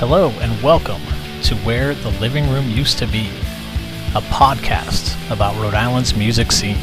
Hello 0.00 0.30
and 0.40 0.62
welcome 0.62 1.02
to 1.42 1.54
Where 1.56 1.94
the 1.94 2.08
Living 2.12 2.48
Room 2.48 2.70
Used 2.70 2.96
to 3.00 3.06
Be, 3.06 3.28
a 4.14 4.22
podcast 4.30 5.14
about 5.30 5.54
Rhode 5.60 5.74
Island's 5.74 6.16
music 6.16 6.50
scene. 6.52 6.74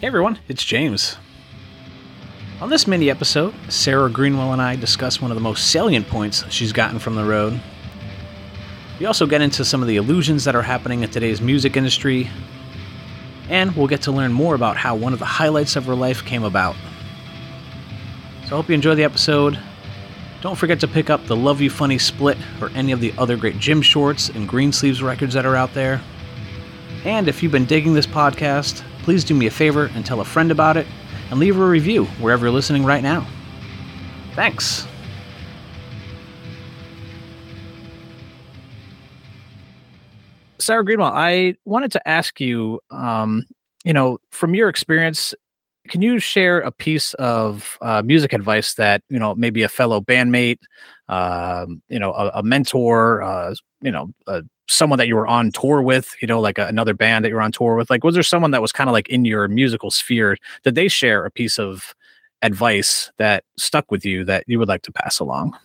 Hey 0.00 0.08
everyone, 0.08 0.40
it's 0.48 0.64
James. 0.64 1.18
On 2.60 2.68
this 2.68 2.88
mini 2.88 3.10
episode, 3.10 3.54
Sarah 3.68 4.10
Greenwell 4.10 4.52
and 4.52 4.60
I 4.60 4.74
discuss 4.74 5.22
one 5.22 5.30
of 5.30 5.36
the 5.36 5.40
most 5.40 5.70
salient 5.70 6.08
points 6.08 6.42
she's 6.50 6.72
gotten 6.72 6.98
from 6.98 7.14
the 7.14 7.24
road. 7.24 7.60
We 8.98 9.04
also 9.04 9.26
get 9.26 9.42
into 9.42 9.64
some 9.64 9.82
of 9.82 9.88
the 9.88 9.96
illusions 9.96 10.44
that 10.44 10.54
are 10.54 10.62
happening 10.62 11.02
in 11.02 11.10
today's 11.10 11.40
music 11.40 11.76
industry, 11.76 12.30
and 13.50 13.76
we'll 13.76 13.88
get 13.88 14.02
to 14.02 14.12
learn 14.12 14.32
more 14.32 14.54
about 14.54 14.76
how 14.76 14.94
one 14.94 15.12
of 15.12 15.18
the 15.18 15.26
highlights 15.26 15.76
of 15.76 15.84
her 15.84 15.94
life 15.94 16.24
came 16.24 16.44
about. 16.44 16.76
So 18.46 18.54
I 18.54 18.56
hope 18.56 18.68
you 18.68 18.74
enjoy 18.74 18.94
the 18.94 19.04
episode. 19.04 19.58
Don't 20.40 20.56
forget 20.56 20.80
to 20.80 20.88
pick 20.88 21.10
up 21.10 21.26
the 21.26 21.36
Love 21.36 21.60
You 21.60 21.68
Funny 21.68 21.98
split 21.98 22.38
or 22.60 22.70
any 22.70 22.92
of 22.92 23.00
the 23.00 23.12
other 23.18 23.36
great 23.36 23.58
Gym 23.58 23.82
Shorts 23.82 24.30
and 24.30 24.48
Greensleeves 24.48 25.02
records 25.02 25.34
that 25.34 25.44
are 25.44 25.56
out 25.56 25.74
there. 25.74 26.00
And 27.04 27.28
if 27.28 27.42
you've 27.42 27.52
been 27.52 27.66
digging 27.66 27.92
this 27.92 28.06
podcast, 28.06 28.82
please 29.02 29.24
do 29.24 29.34
me 29.34 29.46
a 29.46 29.50
favor 29.50 29.90
and 29.94 30.06
tell 30.06 30.20
a 30.20 30.24
friend 30.24 30.50
about 30.50 30.76
it 30.76 30.86
and 31.30 31.38
leave 31.38 31.58
a 31.58 31.66
review 31.66 32.04
wherever 32.20 32.46
you're 32.46 32.52
listening 32.54 32.84
right 32.84 33.02
now. 33.02 33.26
Thanks. 34.34 34.86
Sarah 40.58 40.84
Greenwell, 40.84 41.12
I 41.12 41.54
wanted 41.64 41.92
to 41.92 42.08
ask 42.08 42.40
you, 42.40 42.80
um, 42.90 43.44
you 43.84 43.92
know, 43.92 44.18
from 44.30 44.54
your 44.54 44.68
experience, 44.68 45.34
can 45.88 46.02
you 46.02 46.18
share 46.18 46.60
a 46.60 46.72
piece 46.72 47.14
of 47.14 47.78
uh, 47.80 48.02
music 48.04 48.32
advice 48.32 48.74
that 48.74 49.02
you 49.08 49.18
know 49.18 49.34
maybe 49.34 49.62
a 49.62 49.68
fellow 49.68 50.00
bandmate, 50.00 50.58
um, 51.08 51.82
you 51.88 51.98
know, 51.98 52.12
a, 52.12 52.30
a 52.34 52.42
mentor, 52.42 53.22
uh, 53.22 53.54
you 53.80 53.90
know, 53.90 54.10
uh, 54.26 54.42
someone 54.68 54.98
that 54.98 55.06
you 55.06 55.14
were 55.14 55.26
on 55.26 55.52
tour 55.52 55.82
with, 55.82 56.14
you 56.20 56.26
know, 56.26 56.40
like 56.40 56.58
a, 56.58 56.66
another 56.66 56.94
band 56.94 57.24
that 57.24 57.28
you 57.28 57.34
were 57.36 57.42
on 57.42 57.52
tour 57.52 57.76
with? 57.76 57.88
Like, 57.90 58.02
was 58.02 58.14
there 58.14 58.22
someone 58.22 58.50
that 58.50 58.62
was 58.62 58.72
kind 58.72 58.88
of 58.90 58.92
like 58.92 59.08
in 59.08 59.24
your 59.24 59.46
musical 59.48 59.90
sphere? 59.90 60.36
Did 60.64 60.74
they 60.74 60.88
share 60.88 61.24
a 61.24 61.30
piece 61.30 61.58
of 61.58 61.94
advice 62.42 63.10
that 63.18 63.44
stuck 63.56 63.90
with 63.90 64.04
you 64.04 64.24
that 64.24 64.44
you 64.46 64.58
would 64.58 64.68
like 64.68 64.82
to 64.82 64.92
pass 64.92 65.20
along? 65.20 65.56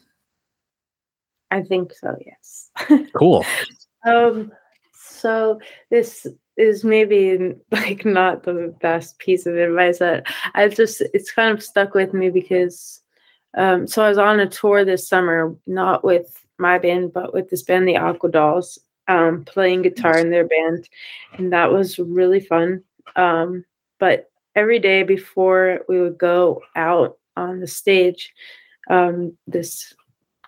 I 1.49 1.61
think 1.63 1.93
so, 1.93 2.15
yes. 2.25 2.69
Cool. 3.13 3.45
um, 4.05 4.51
so 5.21 5.59
this 5.89 6.25
is 6.57 6.83
maybe 6.83 7.53
like 7.71 8.05
not 8.05 8.43
the 8.43 8.75
best 8.81 9.19
piece 9.19 9.45
of 9.45 9.55
advice 9.55 9.99
that 9.99 10.25
I 10.55 10.67
just 10.67 11.01
it's 11.13 11.31
kind 11.31 11.55
of 11.55 11.63
stuck 11.63 11.93
with 11.93 12.13
me 12.13 12.29
because 12.29 13.01
um 13.55 13.87
so 13.87 14.03
I 14.03 14.09
was 14.09 14.17
on 14.17 14.39
a 14.39 14.49
tour 14.49 14.83
this 14.83 15.07
summer, 15.07 15.55
not 15.67 16.03
with 16.03 16.37
my 16.57 16.77
band, 16.77 17.13
but 17.13 17.33
with 17.33 17.49
this 17.49 17.63
band, 17.63 17.87
the 17.87 17.95
Aquadolls, 17.95 18.77
um, 19.07 19.43
playing 19.45 19.81
guitar 19.81 20.17
in 20.17 20.29
their 20.29 20.47
band, 20.47 20.87
and 21.37 21.51
that 21.51 21.71
was 21.71 21.97
really 21.99 22.39
fun. 22.39 22.83
Um, 23.15 23.65
but 23.99 24.29
every 24.55 24.79
day 24.79 25.03
before 25.03 25.81
we 25.89 25.99
would 25.99 26.17
go 26.17 26.61
out 26.75 27.17
on 27.35 27.59
the 27.59 27.67
stage, 27.67 28.31
um, 28.89 29.35
this 29.47 29.93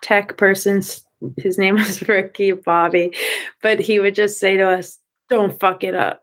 tech 0.02 0.36
person, 0.36 0.82
his 1.36 1.58
name 1.58 1.74
was 1.76 2.02
Ricky 2.08 2.52
Bobby, 2.52 3.14
but 3.62 3.80
he 3.80 4.00
would 4.00 4.14
just 4.14 4.38
say 4.38 4.56
to 4.56 4.68
us, 4.68 4.98
"Don't 5.28 5.58
fuck 5.58 5.84
it 5.84 5.94
up." 5.94 6.22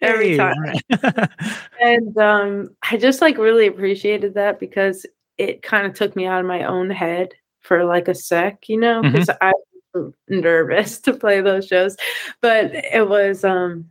Every 0.00 0.30
Hey, 0.30 0.36
time. 0.36 0.74
and 1.80 2.18
um, 2.18 2.76
I 2.82 2.96
just 2.96 3.20
like 3.20 3.38
really 3.38 3.66
appreciated 3.66 4.34
that 4.34 4.60
because 4.60 5.06
it 5.38 5.62
kind 5.62 5.86
of 5.86 5.94
took 5.94 6.14
me 6.16 6.26
out 6.26 6.40
of 6.40 6.46
my 6.46 6.64
own 6.64 6.90
head 6.90 7.30
for 7.60 7.84
like 7.84 8.08
a 8.08 8.14
sec, 8.14 8.68
you 8.68 8.78
know, 8.78 9.02
because 9.02 9.30
I 9.40 9.52
was 9.94 10.12
nervous 10.28 10.98
to 11.00 11.14
play 11.14 11.40
those 11.40 11.66
shows, 11.66 11.96
but 12.40 12.74
it 12.74 13.08
was 13.08 13.44
um. 13.44 13.90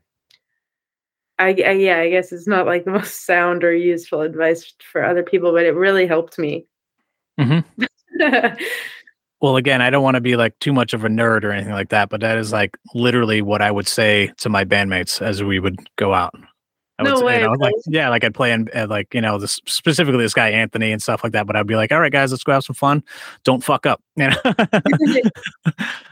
I, 1.39 1.47
I 1.65 1.71
yeah, 1.71 1.97
I 1.97 2.09
guess 2.11 2.31
it's 2.31 2.47
not 2.47 2.67
like 2.67 2.85
the 2.85 2.91
most 2.91 3.25
sound 3.25 3.63
or 3.63 3.73
useful 3.73 4.21
advice 4.21 4.71
for 4.91 5.03
other 5.03 5.23
people, 5.23 5.51
but 5.51 5.65
it 5.65 5.75
really 5.75 6.05
helped 6.05 6.37
me. 6.37 6.67
Mhm. 7.39 7.65
Well, 9.43 9.57
again, 9.57 9.81
I 9.81 9.89
don't 9.89 10.03
want 10.03 10.15
to 10.15 10.21
be 10.21 10.37
like 10.37 10.57
too 10.59 10.71
much 10.71 10.93
of 10.93 11.03
a 11.03 11.09
nerd 11.09 11.43
or 11.43 11.51
anything 11.51 11.73
like 11.73 11.89
that, 11.89 12.07
but 12.07 12.21
that 12.21 12.37
is 12.37 12.53
like 12.53 12.77
literally 12.95 13.41
what 13.41 13.61
I 13.61 13.71
would 13.71 13.89
say 13.89 14.31
to 14.37 14.47
my 14.47 14.63
bandmates 14.63 15.21
as 15.21 15.43
we 15.43 15.59
would 15.59 15.75
go 15.97 16.13
out. 16.13 16.33
I 16.99 17.03
No 17.03 17.21
way, 17.21 17.39
you 17.39 17.47
know, 17.47 17.53
like 17.53 17.73
yeah, 17.87 18.09
like 18.09 18.23
I'd 18.23 18.35
play 18.35 18.51
in 18.51 18.69
uh, 18.75 18.85
like 18.87 19.13
you 19.15 19.21
know 19.21 19.39
this 19.39 19.59
specifically 19.65 20.21
this 20.21 20.35
guy 20.35 20.49
Anthony 20.49 20.91
and 20.91 21.01
stuff 21.01 21.23
like 21.23 21.33
that. 21.33 21.47
But 21.47 21.55
I'd 21.55 21.65
be 21.65 21.75
like, 21.75 21.91
all 21.91 21.99
right, 21.99 22.11
guys, 22.11 22.29
let's 22.29 22.43
go 22.43 22.51
have 22.51 22.63
some 22.63 22.75
fun. 22.75 23.03
Don't 23.43 23.63
fuck 23.63 23.87
up, 23.87 23.99
you 24.15 24.29
know. 24.29 24.37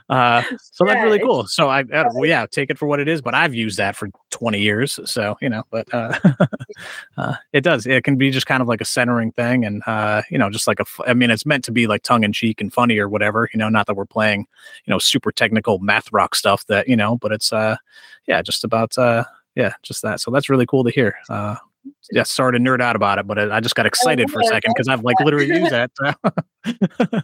uh, 0.10 0.42
so 0.60 0.86
that's 0.86 0.98
Yeah, 0.98 1.04
really 1.04 1.20
cool. 1.20 1.46
So 1.46 1.70
I, 1.70 1.82
uh, 1.82 2.10
well, 2.16 2.26
yeah, 2.26 2.48
take 2.48 2.72
it 2.72 2.80
for 2.80 2.88
what 2.88 3.00
it 3.00 3.08
is. 3.08 3.22
But 3.22 3.36
I've 3.36 3.54
used 3.54 3.78
that 3.78 3.96
for 3.96 4.10
twenty 4.32 4.60
years, 4.60 5.00
so 5.06 5.38
you 5.40 5.50
know. 5.50 5.62
But 5.70 5.94
uh, 5.94 6.18
uh, 7.18 7.36
it 7.54 7.62
does. 7.62 7.86
It 7.86 8.04
can 8.04 8.16
be 8.16 8.32
just 8.32 8.48
kind 8.48 8.62
of 8.64 8.68
like 8.68 8.82
a 8.82 8.86
centering 8.86 9.34
thing, 9.34 9.64
and 9.64 9.84
uh, 9.86 10.24
you 10.32 10.40
know, 10.40 10.50
just 10.50 10.66
like 10.66 10.80
a. 10.80 10.86
I 11.06 11.14
mean, 11.14 11.30
it's 11.30 11.46
meant 11.46 11.64
to 11.66 11.72
be 11.72 11.86
like 11.86 12.02
tongue 12.02 12.24
in 12.24 12.34
cheek 12.34 12.60
and 12.60 12.74
funny 12.74 12.98
or 12.98 13.08
whatever. 13.08 13.48
You 13.54 13.60
know, 13.60 13.70
not 13.70 13.86
that 13.86 13.96
we're 13.96 14.06
playing, 14.08 14.48
you 14.86 14.92
know, 14.92 14.98
super 14.98 15.32
technical 15.32 15.78
math 15.78 16.12
rock 16.12 16.34
stuff 16.34 16.66
that 16.66 16.88
you 16.88 16.96
know, 16.96 17.18
but 17.18 17.32
it's 17.32 17.54
uh, 17.54 17.76
yeah, 18.26 18.42
just 18.42 18.64
about 18.64 18.98
uh, 18.98 19.26
yeah, 19.56 19.74
just 19.84 20.02
that. 20.04 20.20
So 20.20 20.32
that's 20.32 20.50
really 20.50 20.66
cool 20.66 20.84
to 20.84 20.92
hear. 20.92 21.16
Uh, 21.30 21.56
yeah, 22.12 22.24
sorry 22.24 22.54
to 22.54 22.60
nerd 22.60 22.82
out 22.82 22.96
about 22.96 23.20
it, 23.20 23.28
but 23.28 23.40
I 23.40 23.58
I 23.58 23.60
just 23.60 23.76
got 23.76 23.86
excited 23.86 24.30
for 24.30 24.40
a 24.40 24.46
second 24.46 24.74
because 24.76 24.88
I've 24.88 25.04
like 25.04 25.20
literally 25.20 25.48
used 25.48 25.72
that. 25.72 25.92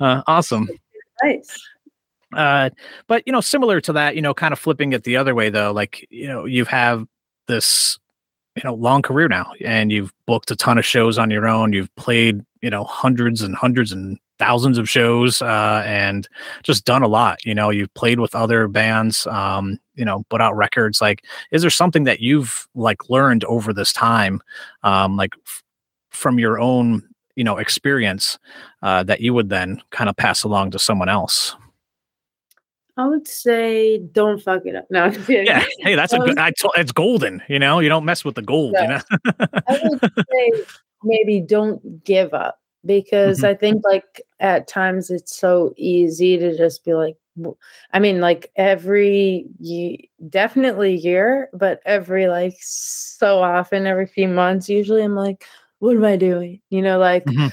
uh, 0.00 0.22
awesome. 0.26 0.68
nice. 1.22 1.60
Uh, 2.32 2.70
but 3.06 3.22
you 3.26 3.32
know, 3.32 3.40
similar 3.40 3.80
to 3.82 3.92
that, 3.92 4.16
you 4.16 4.22
know, 4.22 4.32
kind 4.32 4.52
of 4.52 4.58
flipping 4.58 4.92
it 4.92 5.04
the 5.04 5.16
other 5.16 5.34
way 5.34 5.50
though, 5.50 5.72
like 5.72 6.06
you 6.10 6.26
know, 6.26 6.44
you 6.46 6.64
have 6.64 7.06
this, 7.48 7.98
you 8.56 8.62
know, 8.64 8.74
long 8.74 9.02
career 9.02 9.28
now, 9.28 9.52
and 9.64 9.92
you've 9.92 10.12
booked 10.26 10.50
a 10.50 10.56
ton 10.56 10.78
of 10.78 10.86
shows 10.86 11.18
on 11.18 11.30
your 11.30 11.46
own. 11.46 11.72
You've 11.72 11.94
played, 11.96 12.42
you 12.62 12.70
know, 12.70 12.84
hundreds 12.84 13.42
and 13.42 13.54
hundreds 13.54 13.92
and 13.92 14.18
thousands 14.42 14.76
of 14.76 14.90
shows, 14.90 15.40
uh, 15.40 15.84
and 15.86 16.28
just 16.64 16.84
done 16.84 17.02
a 17.02 17.06
lot. 17.08 17.44
You 17.44 17.54
know, 17.54 17.70
you've 17.70 17.94
played 17.94 18.18
with 18.18 18.34
other 18.34 18.66
bands, 18.66 19.24
um, 19.28 19.78
you 19.94 20.04
know, 20.04 20.24
put 20.30 20.40
out 20.40 20.56
records. 20.56 21.00
Like, 21.00 21.24
is 21.52 21.62
there 21.62 21.70
something 21.70 22.02
that 22.04 22.18
you've 22.20 22.66
like 22.74 23.08
learned 23.08 23.44
over 23.44 23.72
this 23.72 23.92
time, 23.92 24.42
um, 24.82 25.16
like 25.16 25.34
f- 25.46 25.62
from 26.10 26.40
your 26.40 26.58
own, 26.58 27.02
you 27.36 27.44
know, 27.44 27.58
experience, 27.58 28.36
uh, 28.82 29.04
that 29.04 29.20
you 29.20 29.32
would 29.32 29.48
then 29.48 29.80
kind 29.90 30.10
of 30.10 30.16
pass 30.16 30.42
along 30.42 30.72
to 30.72 30.78
someone 30.78 31.08
else? 31.08 31.54
I 32.96 33.06
would 33.06 33.26
say 33.28 33.98
don't 33.98 34.42
fuck 34.42 34.62
it 34.66 34.74
up. 34.74 34.86
No, 34.90 35.06
Yeah. 35.28 35.64
Hey, 35.78 35.94
that's 35.94 36.12
a 36.12 36.18
Um, 36.20 36.26
good. 36.26 36.38
I 36.38 36.50
told 36.50 36.74
it's 36.76 36.92
golden. 36.92 37.40
You 37.48 37.60
know, 37.60 37.78
you 37.78 37.88
don't 37.88 38.04
mess 38.04 38.24
with 38.24 38.34
the 38.34 38.42
gold. 38.42 38.74
You 38.80 38.88
know. 38.88 39.00
I 39.68 39.80
would 39.84 40.00
say 40.30 40.64
maybe 41.04 41.40
don't 41.40 42.02
give 42.04 42.34
up 42.34 42.58
because 42.84 43.42
Mhm. 43.42 43.48
I 43.48 43.54
think 43.54 43.84
like 43.84 44.22
at 44.40 44.66
times 44.68 45.10
it's 45.10 45.36
so 45.36 45.72
easy 45.76 46.36
to 46.38 46.56
just 46.56 46.84
be 46.84 46.94
like, 46.94 47.16
I 47.92 47.98
mean, 47.98 48.20
like 48.20 48.50
every 48.56 49.46
ye- 49.58 50.10
definitely 50.28 50.94
year, 50.96 51.48
but 51.54 51.80
every 51.86 52.28
like 52.28 52.56
so 52.60 53.40
often, 53.42 53.86
every 53.86 54.06
few 54.06 54.28
months, 54.28 54.68
usually 54.68 55.02
I'm 55.02 55.14
like, 55.16 55.44
what 55.78 55.96
am 55.96 56.04
I 56.04 56.16
doing? 56.16 56.60
You 56.70 56.82
know, 56.82 56.98
like, 56.98 57.24
Mhm. 57.26 57.50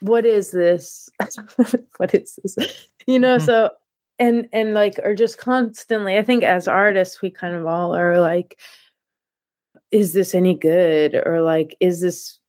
what 0.00 0.26
is 0.26 0.50
this? 0.50 1.08
what 1.98 2.14
is 2.14 2.38
this? 2.42 2.88
You 3.06 3.18
know, 3.18 3.38
Mhm. 3.38 3.46
so 3.46 3.70
and 4.18 4.48
and 4.52 4.74
like 4.74 4.98
are 5.04 5.14
just 5.14 5.38
constantly. 5.38 6.18
I 6.18 6.22
think 6.22 6.44
as 6.44 6.68
artists, 6.68 7.22
we 7.22 7.30
kind 7.30 7.54
of 7.54 7.66
all 7.66 7.94
are 7.96 8.20
like 8.20 8.58
is 9.92 10.12
this 10.12 10.34
any 10.34 10.54
good 10.54 11.14
or 11.26 11.42
like 11.42 11.76
is 11.80 12.00
this 12.00 12.39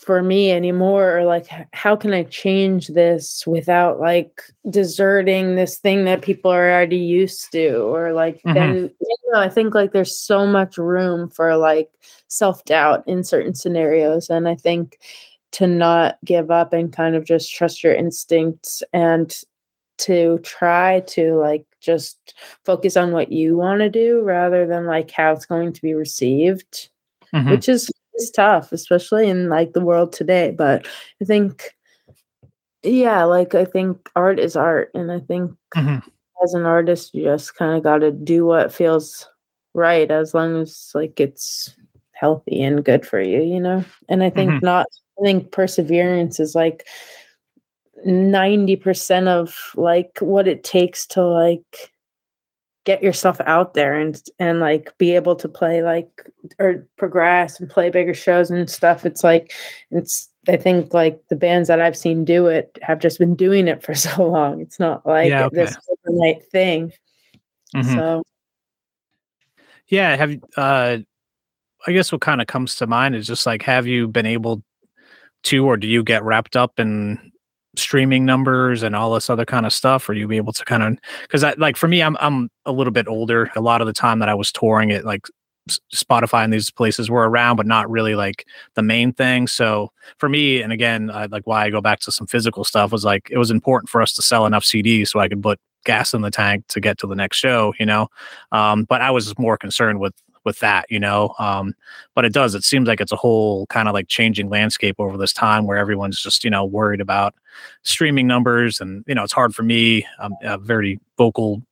for 0.00 0.20
me 0.22 0.50
anymore 0.50 1.16
or 1.16 1.24
like 1.24 1.46
how 1.72 1.94
can 1.94 2.12
i 2.12 2.24
change 2.24 2.88
this 2.88 3.46
without 3.46 4.00
like 4.00 4.42
deserting 4.68 5.54
this 5.54 5.78
thing 5.78 6.04
that 6.04 6.22
people 6.22 6.50
are 6.50 6.70
already 6.72 6.96
used 6.96 7.52
to 7.52 7.76
or 7.76 8.12
like 8.12 8.42
Mhm. 8.44 8.54
then 8.54 8.74
you 9.00 9.16
know 9.32 9.38
i 9.40 9.48
think 9.48 9.74
like 9.74 9.92
there's 9.92 10.18
so 10.18 10.44
much 10.44 10.76
room 10.76 11.30
for 11.30 11.56
like 11.56 11.88
self-doubt 12.26 13.04
in 13.06 13.22
certain 13.22 13.54
scenarios 13.54 14.28
and 14.28 14.48
i 14.48 14.56
think 14.56 14.98
to 15.52 15.68
not 15.68 16.18
give 16.24 16.50
up 16.50 16.72
and 16.72 16.92
kind 16.92 17.14
of 17.14 17.24
just 17.24 17.54
trust 17.54 17.84
your 17.84 17.94
instincts 17.94 18.82
and 18.92 19.38
to 19.98 20.38
try 20.40 21.00
to 21.06 21.36
like 21.36 21.64
just 21.80 22.34
focus 22.64 22.96
on 22.96 23.12
what 23.12 23.30
you 23.30 23.56
want 23.56 23.78
to 23.78 23.88
do 23.88 24.20
rather 24.22 24.66
than 24.66 24.84
like 24.84 25.12
how 25.12 25.30
it's 25.32 25.46
going 25.46 25.72
to 25.72 25.80
be 25.80 25.94
received 25.94 26.88
Mhm. 27.32 27.50
which 27.50 27.68
is 27.68 27.88
is 28.16 28.30
tough 28.30 28.72
especially 28.72 29.28
in 29.28 29.48
like 29.48 29.72
the 29.72 29.80
world 29.84 30.12
today 30.12 30.50
but 30.56 30.86
i 31.22 31.24
think 31.24 31.74
yeah, 32.82 33.24
like 33.24 33.54
I 33.54 33.64
think 33.64 34.08
art 34.14 34.38
is 34.38 34.54
art, 34.54 34.90
and 34.94 35.10
I 35.10 35.18
think 35.18 35.52
Mhm. 35.74 36.02
as 36.44 36.54
an 36.54 36.64
artist, 36.66 37.14
you 37.14 37.24
just 37.24 37.56
kind 37.56 37.76
of 37.76 37.82
got 37.82 37.98
to 37.98 38.12
do 38.12 38.46
what 38.46 38.72
feels 38.72 39.28
right, 39.74 40.08
as 40.10 40.34
long 40.34 40.60
as 40.62 40.92
like 40.94 41.18
it's 41.18 41.74
healthy 42.12 42.62
and 42.62 42.84
good 42.84 43.04
for 43.04 43.20
you, 43.20 43.42
you 43.42 43.58
know. 43.60 43.84
And 44.08 44.22
I 44.22 44.30
think 44.30 44.50
Mhm. 44.50 44.62
not. 44.62 44.86
I 45.18 45.24
think 45.24 45.50
perseverance 45.50 46.38
is 46.38 46.54
like 46.54 46.86
ninety 48.04 48.76
percent 48.76 49.26
of 49.28 49.72
like 49.74 50.18
what 50.20 50.46
it 50.46 50.62
takes 50.62 51.06
to 51.08 51.22
like 51.24 51.90
get 52.86 53.02
yourself 53.02 53.38
out 53.46 53.74
there 53.74 53.94
and 53.94 54.22
and 54.38 54.60
like 54.60 54.96
be 54.96 55.14
able 55.14 55.34
to 55.34 55.48
play 55.48 55.82
like 55.82 56.08
or 56.60 56.86
progress 56.96 57.60
and 57.60 57.68
play 57.68 57.90
bigger 57.90 58.14
shows 58.14 58.48
and 58.50 58.70
stuff 58.70 59.04
it's 59.04 59.24
like 59.24 59.52
it's 59.90 60.30
i 60.48 60.56
think 60.56 60.94
like 60.94 61.20
the 61.28 61.34
bands 61.36 61.66
that 61.66 61.80
i've 61.80 61.96
seen 61.96 62.24
do 62.24 62.46
it 62.46 62.78
have 62.82 63.00
just 63.00 63.18
been 63.18 63.34
doing 63.34 63.66
it 63.66 63.82
for 63.82 63.94
so 64.06 64.24
long 64.24 64.60
it's 64.60 64.78
not 64.78 65.04
like 65.04 65.30
Yeah, 65.30 65.46
okay. 65.46 65.64
this 65.64 65.76
overnight 66.06 66.48
thing 66.50 66.92
Mhm. 67.74 67.96
so 67.96 68.22
Yeah, 69.88 70.16
have 70.16 70.36
uh 70.56 70.98
I 71.86 71.92
guess 71.92 72.10
what 72.10 72.20
kind 72.20 72.40
of 72.40 72.46
comes 72.46 72.76
to 72.76 72.86
mind 72.86 73.14
is 73.14 73.26
just 73.26 73.46
like 73.46 73.62
have 73.62 73.86
you 73.86 74.08
been 74.08 74.26
able 74.26 74.62
to 75.44 75.66
or 75.66 75.76
do 75.76 75.86
you 75.86 76.02
get 76.02 76.24
wrapped 76.24 76.56
up 76.56 76.78
in 76.80 77.32
streaming 77.76 78.24
numbers 78.24 78.82
and 78.82 78.96
all 78.96 79.12
this 79.14 79.30
other 79.30 79.44
kind 79.44 79.66
of 79.66 79.72
stuff 79.72 80.08
or 80.08 80.14
you 80.14 80.26
be 80.26 80.36
able 80.36 80.52
to 80.52 80.64
kind 80.64 80.82
of 80.82 80.98
cuz 81.28 81.44
I 81.44 81.54
like 81.58 81.76
for 81.76 81.88
me 81.88 82.02
I'm 82.02 82.16
I'm 82.20 82.50
a 82.64 82.72
little 82.72 82.92
bit 82.92 83.08
older. 83.08 83.50
A 83.56 83.60
lot 83.60 83.80
of 83.80 83.86
the 83.86 83.92
time 83.92 84.18
that 84.20 84.28
I 84.28 84.34
was 84.34 84.50
touring 84.52 84.90
it 84.90 85.04
like 85.04 85.26
Spotify 85.92 86.44
and 86.44 86.52
these 86.52 86.70
places 86.70 87.10
were 87.10 87.28
around 87.28 87.56
but 87.56 87.66
not 87.66 87.90
really 87.90 88.14
like 88.14 88.46
the 88.74 88.82
main 88.82 89.12
thing. 89.12 89.46
So 89.46 89.90
for 90.18 90.28
me 90.28 90.62
and 90.62 90.72
again 90.72 91.10
I, 91.10 91.26
like 91.26 91.46
why 91.46 91.64
I 91.64 91.70
go 91.70 91.80
back 91.80 92.00
to 92.00 92.12
some 92.12 92.26
physical 92.26 92.64
stuff 92.64 92.92
was 92.92 93.04
like 93.04 93.28
it 93.30 93.38
was 93.38 93.50
important 93.50 93.88
for 93.90 94.00
us 94.00 94.14
to 94.14 94.22
sell 94.22 94.46
enough 94.46 94.64
CDs 94.64 95.08
so 95.08 95.20
I 95.20 95.28
could 95.28 95.42
put 95.42 95.58
gas 95.84 96.14
in 96.14 96.22
the 96.22 96.30
tank 96.30 96.64
to 96.68 96.80
get 96.80 96.98
to 96.98 97.06
the 97.06 97.14
next 97.14 97.36
show 97.36 97.74
you 97.78 97.86
know? 97.86 98.08
Um, 98.52 98.84
but 98.84 99.02
I 99.02 99.10
was 99.10 99.36
more 99.38 99.56
concerned 99.56 100.00
with 100.00 100.14
with 100.46 100.60
that, 100.60 100.86
you 100.88 100.98
know. 100.98 101.34
Um, 101.38 101.74
but 102.14 102.24
it 102.24 102.32
does. 102.32 102.54
It 102.54 102.64
seems 102.64 102.88
like 102.88 103.02
it's 103.02 103.12
a 103.12 103.16
whole 103.16 103.66
kind 103.66 103.88
of 103.88 103.92
like 103.92 104.08
changing 104.08 104.48
landscape 104.48 104.96
over 104.98 105.18
this 105.18 105.34
time 105.34 105.66
where 105.66 105.76
everyone's 105.76 106.22
just 106.22 106.44
you 106.44 106.50
know 106.50 106.64
worried 106.64 107.02
about 107.02 107.34
streaming 107.82 108.26
numbers, 108.26 108.80
and 108.80 109.04
you 109.06 109.14
know 109.14 109.24
it's 109.24 109.32
hard 109.34 109.54
for 109.54 109.62
me. 109.62 110.06
I'm 110.18 110.32
a 110.42 110.56
very 110.56 110.98
vocal 111.18 111.62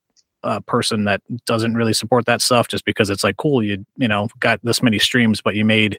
uh, 0.42 0.60
person 0.60 1.04
that 1.04 1.22
doesn't 1.46 1.74
really 1.74 1.94
support 1.94 2.26
that 2.26 2.42
stuff 2.42 2.68
just 2.68 2.84
because 2.84 3.08
it's 3.08 3.24
like 3.24 3.38
cool 3.38 3.62
you 3.62 3.84
you 3.96 4.06
know 4.06 4.28
got 4.40 4.60
this 4.62 4.82
many 4.82 4.98
streams 4.98 5.40
but 5.40 5.54
you 5.54 5.64
made 5.64 5.98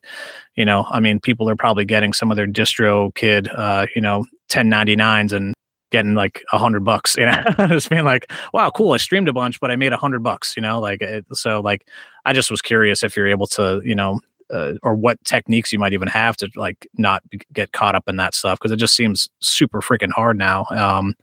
you 0.56 0.63
know 0.63 0.86
i 0.92 1.00
mean 1.00 1.19
people 1.19 1.50
are 1.50 1.56
probably 1.56 1.83
getting 1.83 2.13
some 2.13 2.30
of 2.30 2.38
their 2.38 2.45
DistroKid 2.45 3.51
uh 3.57 3.88
you 3.95 4.01
know 4.01 4.24
1099s 4.50 5.33
and 5.33 5.56
getting 5.95 6.13
like 6.13 6.44
a 6.51 6.57
hundred 6.57 6.83
bucks 6.83 7.15
you 7.15 7.25
know? 7.25 7.42
Just 7.69 7.89
being 7.89 8.03
like 8.03 8.30
wow 8.53 8.69
cool 8.69 8.92
i 8.92 8.97
streamed 8.97 9.30
a 9.30 9.33
bunch 9.33 9.62
but 9.62 9.71
i 9.71 9.77
made 9.77 9.94
a 9.94 9.97
hundred 9.97 10.24
bucks 10.24 10.53
you 10.57 10.62
know? 10.62 10.80
Like 10.80 11.01
it, 11.01 11.25
so 11.33 11.62
like 11.62 11.88
i 12.25 12.33
just 12.33 12.51
was 12.51 12.62
curious 12.62 13.01
if 13.01 13.15
you're 13.15 13.27
able 13.27 13.47
to 13.47 13.81
you 13.86 13.95
know 13.95 14.19
uh, 14.53 14.74
or 14.83 14.94
what 14.94 15.24
techniques 15.24 15.71
you 15.71 15.80
might 15.80 15.94
even 15.94 16.07
have 16.07 16.36
to 16.38 16.50
like 16.56 16.86
not 16.97 17.24
get 17.53 17.71
caught 17.71 17.95
up 17.95 18.03
in 18.07 18.18
that 18.18 18.36
stuff 18.36 18.59
because 18.59 18.71
it 18.71 18.75
just 18.75 18.95
seems 18.95 19.30
super 19.39 19.81
freaking 19.81 20.12
hard 20.12 20.38
now 20.38 20.65
um 20.71 21.15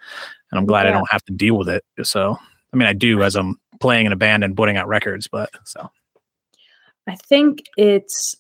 and 0.51 0.59
i'm 0.59 0.67
glad 0.67 0.87
i 0.87 0.91
don't 0.91 1.11
have 1.11 1.25
to 1.25 1.33
deal 1.33 1.57
with 1.57 1.69
it 1.69 1.85
so 2.03 2.37
i 2.73 2.77
mean 2.77 2.89
i 2.89 2.93
do 2.95 3.23
as 3.23 3.37
i'm 3.37 3.61
playing 3.81 4.07
in 4.07 4.13
a 4.13 4.17
band 4.17 4.43
and 4.43 4.57
putting 4.57 4.77
out 4.79 4.89
records 4.89 5.29
but 5.29 5.51
so. 5.65 5.91
I 7.09 7.17
think 7.17 7.65
it's 7.77 8.37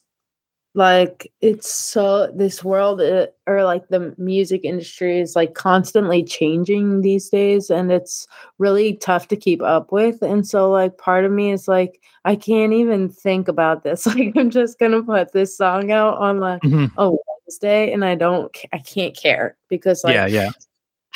like 0.75 1.31
it's 1.43 1.71
so 1.71 2.33
this 2.35 2.65
world 2.65 3.01
uh, 3.01 3.27
or 3.47 3.63
like 3.63 3.87
the 3.89 4.15
music 4.17 4.63
industry 4.65 5.21
is 5.21 5.37
like 5.37 5.55
constantly 5.55 6.23
changing 6.23 7.03
these 7.03 7.29
days 7.29 7.69
and 7.69 7.93
it's 7.93 8.27
really 8.59 8.95
tough 8.97 9.29
to 9.29 9.37
keep 9.37 9.61
up 9.61 9.93
with 9.93 10.23
and 10.23 10.47
so 10.47 10.71
like 10.71 10.97
part 10.97 11.27
of 11.27 11.33
me 11.33 11.53
is 11.53 11.69
like 11.69 12.01
i 12.25 12.35
can't 12.35 12.73
even 12.73 13.09
think 13.09 13.49
about 13.49 13.83
this 13.83 14.07
like 14.17 14.33
i'm 14.37 14.51
just 14.51 14.79
gonna 14.79 15.03
put 15.03 15.33
this 15.33 15.57
song 15.57 15.91
out 15.91 16.17
on 16.19 16.41
like 16.41 16.61
oh 16.97 17.19
wednesday 17.47 17.93
and 17.93 18.05
i 18.05 18.15
don't 18.15 18.57
i 18.73 18.79
can't 18.79 19.17
care 19.17 19.57
because 19.69 20.03
like 20.05 20.15
yeah 20.15 20.27
yeah. 20.27 20.51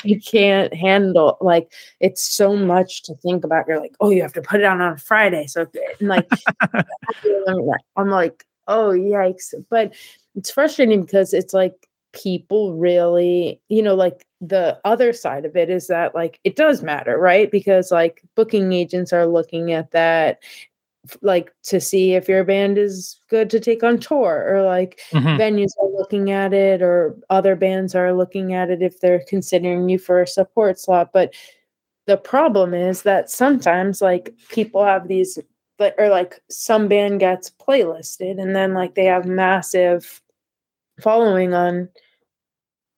You 0.04 0.20
can't 0.20 0.74
handle 0.74 1.38
like 1.40 1.72
it's 2.00 2.22
so 2.22 2.54
much 2.54 3.02
to 3.04 3.14
think 3.14 3.44
about 3.44 3.64
you're 3.66 3.80
like 3.80 3.94
oh 4.00 4.10
you 4.10 4.20
have 4.20 4.34
to 4.34 4.42
put 4.42 4.60
it 4.60 4.66
out 4.66 4.78
on 4.78 4.92
a 4.92 4.98
friday 4.98 5.46
so 5.46 5.66
and 5.98 6.08
like 6.08 6.28
i'm 7.96 8.10
like 8.10 8.44
oh 8.68 8.90
yikes. 8.90 9.54
But 9.70 9.94
it's 10.34 10.50
frustrating 10.50 11.02
because 11.02 11.32
it's 11.34 11.54
like 11.54 11.74
people 12.12 12.74
really 12.74 13.60
you 13.68 13.82
know 13.82 13.94
like 13.94 14.24
the 14.40 14.78
other 14.86 15.12
side 15.12 15.44
of 15.44 15.54
it 15.54 15.68
is 15.68 15.86
that 15.88 16.14
like 16.14 16.40
it 16.44 16.56
does 16.56 16.82
matter 16.82 17.18
right? 17.18 17.50
Because 17.50 17.90
like 17.90 18.22
booking 18.34 18.72
agents 18.72 19.12
are 19.12 19.26
looking 19.26 19.72
at 19.72 19.90
that 19.92 20.38
like 21.22 21.52
to 21.62 21.80
see 21.80 22.14
if 22.14 22.28
your 22.28 22.42
band 22.42 22.76
is 22.78 23.20
good 23.30 23.48
to 23.50 23.60
take 23.60 23.84
on 23.84 23.98
tour 23.98 24.44
or 24.48 24.62
like 24.62 25.00
Mhm. 25.12 25.38
venues 25.38 25.70
are 25.80 25.88
looking 25.90 26.32
at 26.32 26.52
it 26.52 26.82
or 26.82 27.16
other 27.30 27.54
bands 27.54 27.94
are 27.94 28.12
looking 28.12 28.54
at 28.54 28.70
it 28.70 28.82
if 28.82 28.98
they're 29.00 29.22
considering 29.28 29.88
you 29.88 29.98
for 29.98 30.20
a 30.20 30.26
support 30.26 30.80
slot. 30.80 31.10
But 31.12 31.32
the 32.06 32.16
problem 32.16 32.74
is 32.74 33.02
that 33.02 33.30
sometimes 33.30 34.00
like 34.02 34.34
people 34.50 34.84
have 34.84 35.06
these 35.08 35.38
but 35.78 35.94
or 35.98 36.08
like 36.08 36.40
some 36.50 36.88
band 36.88 37.20
gets 37.20 37.50
playlisted 37.50 38.40
and 38.40 38.54
then 38.54 38.74
like 38.74 38.94
they 38.94 39.04
have 39.04 39.26
massive 39.26 40.20
following 41.00 41.54
on 41.54 41.88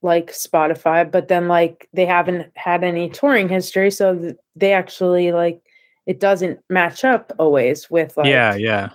like 0.02 0.30
Spotify 0.30 1.10
but 1.10 1.28
then 1.28 1.48
like 1.48 1.88
they 1.92 2.06
haven't 2.06 2.46
had 2.54 2.84
any 2.84 3.10
touring 3.10 3.48
history 3.48 3.90
so 3.90 4.34
they 4.54 4.72
actually 4.72 5.32
like 5.32 5.60
it 6.06 6.20
doesn't 6.20 6.60
match 6.70 7.04
up 7.04 7.32
always 7.38 7.90
with 7.90 8.16
like 8.16 8.26
yeah 8.26 8.54
yeah. 8.54 8.90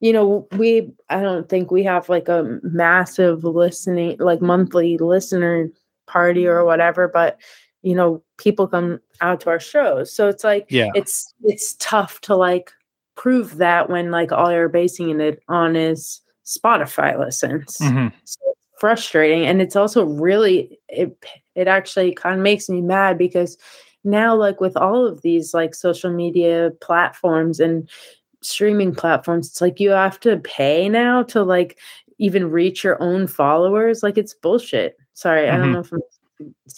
you 0.00 0.12
know 0.12 0.46
we 0.56 0.92
i 1.08 1.20
don't 1.20 1.48
think 1.48 1.70
we 1.70 1.84
have 1.84 2.08
like 2.08 2.28
a 2.28 2.58
massive 2.62 3.44
listening 3.44 4.16
like 4.18 4.42
monthly 4.42 4.98
listener 4.98 5.68
party 6.06 6.46
or 6.46 6.64
whatever 6.64 7.06
but 7.06 7.38
you 7.82 7.94
know 7.94 8.22
people 8.36 8.66
come 8.66 9.00
out 9.20 9.40
to 9.40 9.48
our 9.48 9.60
shows 9.60 10.12
so 10.12 10.28
it's 10.28 10.44
like 10.44 10.66
yeah. 10.68 10.90
it's 10.94 11.32
it's 11.44 11.74
tough 11.74 12.20
to 12.20 12.34
like 12.34 12.72
prove 13.22 13.58
that 13.58 13.88
when 13.88 14.10
like 14.10 14.32
all 14.32 14.50
you're 14.50 14.68
basing 14.68 15.20
it 15.20 15.40
on 15.48 15.76
is 15.76 16.20
spotify 16.44 17.16
listens 17.16 17.76
Mhm. 17.80 18.12
so 18.24 18.40
it's 18.50 18.66
frustrating 18.80 19.46
and 19.46 19.62
it's 19.62 19.76
also 19.76 20.04
really 20.06 20.76
it 20.88 21.16
it 21.54 21.68
actually 21.68 22.12
kind 22.14 22.34
of 22.34 22.42
makes 22.42 22.68
me 22.68 22.80
mad 22.80 23.16
because 23.16 23.56
now 24.02 24.34
like 24.34 24.60
with 24.60 24.76
all 24.76 25.06
of 25.06 25.22
these 25.22 25.54
like 25.54 25.72
social 25.76 26.10
media 26.12 26.72
platforms 26.80 27.60
and 27.60 27.88
streaming 28.40 28.92
platforms 28.92 29.46
it's 29.46 29.60
like 29.60 29.78
you 29.78 29.90
have 29.90 30.18
to 30.18 30.38
pay 30.38 30.88
now 30.88 31.22
to 31.22 31.44
like 31.44 31.78
even 32.18 32.50
reach 32.50 32.82
your 32.82 33.00
own 33.00 33.28
followers 33.28 34.02
like 34.02 34.18
it's 34.18 34.34
bullshit 34.34 34.96
sorry 35.14 35.48
i 35.48 35.52
Mhm. 35.54 35.58
don't 35.58 35.72
know 35.74 35.80
if 35.86 35.92
i'm 35.92 36.00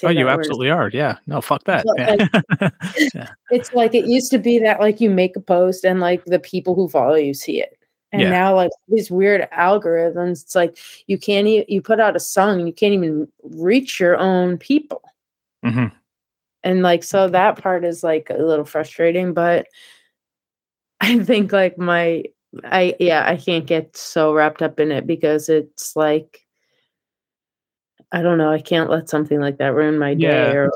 oh 0.03 0.09
you 0.11 0.29
absolutely 0.29 0.71
are. 0.71 0.91
Yeah. 0.93 1.17
No 1.27 1.41
fuck 1.41 1.65
that. 1.65 1.85
But, 1.87 2.71
yeah. 3.15 3.29
it's 3.51 3.73
like 3.73 3.95
it 3.95 4.07
used 4.07 4.31
to 4.33 4.39
be 4.39 4.59
that 4.61 4.81
like 4.81 5.01
you 5.01 5.11
make 5.11 5.37
a 5.37 5.41
post 5.41 5.85
and 5.85 6.01
like 6.01 6.25
the 6.27 6.39
people 6.39 6.75
who 6.75 6.89
follow 6.89 7.15
you 7.15 7.35
see 7.35 7.61
it. 7.61 7.79
And 8.13 8.23
Yeah. 8.23 8.31
now 8.31 8.55
like 8.55 8.71
these 8.89 9.11
weird 9.11 9.49
algorithms 9.51 10.43
it's 10.43 10.55
like 10.55 10.79
you 11.07 11.19
can't 11.19 11.47
e- 11.47 11.65
you 11.69 11.83
put 11.83 12.01
out 12.01 12.17
a 12.17 12.21
song 12.21 12.59
and 12.59 12.69
you 12.69 12.73
can't 12.75 12.95
even 12.95 13.27
reach 13.43 13.99
your 13.99 14.17
own 14.19 14.57
people. 14.59 15.03
Mhm. 15.65 15.91
and 16.63 16.83
like 16.83 17.03
so 17.03 17.29
that 17.29 17.61
part 17.61 17.85
is 17.85 18.05
like 18.05 18.29
a 18.31 18.35
little 18.35 18.67
frustrating 18.67 19.33
but 19.33 19.67
i 21.01 21.19
think 21.25 21.53
like 21.53 21.79
my 21.79 22.23
i 22.65 22.95
yeah 23.01 23.25
i 23.27 23.37
can't 23.37 23.65
get 23.67 23.97
so 23.97 24.33
wrapped 24.35 24.61
up 24.63 24.79
in 24.79 24.93
it 24.93 25.07
because 25.07 25.49
it's 25.49 25.97
like 25.97 26.44
i 28.15 28.23
don't 28.23 28.39
know 28.39 28.51
i 28.51 28.61
can't 28.61 28.89
let 28.91 29.09
something 29.11 29.41
like 29.41 29.59
that 29.59 29.75
ruin 29.75 29.99
my 29.99 30.15
day 30.15 30.23
Yeah. 30.23 30.53
or 30.53 30.73